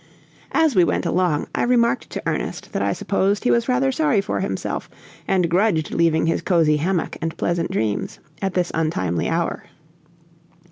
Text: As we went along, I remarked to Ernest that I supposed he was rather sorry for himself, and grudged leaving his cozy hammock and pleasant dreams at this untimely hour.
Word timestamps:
As 0.53 0.75
we 0.75 0.83
went 0.83 1.05
along, 1.05 1.45
I 1.53 1.61
remarked 1.61 2.09
to 2.09 2.23
Ernest 2.25 2.73
that 2.73 2.81
I 2.81 2.91
supposed 2.91 3.43
he 3.43 3.51
was 3.51 3.69
rather 3.69 3.91
sorry 3.91 4.19
for 4.19 4.39
himself, 4.39 4.89
and 5.27 5.47
grudged 5.47 5.91
leaving 5.93 6.25
his 6.25 6.41
cozy 6.41 6.77
hammock 6.77 7.17
and 7.21 7.37
pleasant 7.37 7.69
dreams 7.69 8.17
at 8.41 8.55
this 8.55 8.71
untimely 8.73 9.29
hour. 9.29 9.65